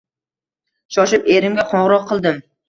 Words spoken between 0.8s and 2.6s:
Shoshib erimga qo`ng`iroq qildim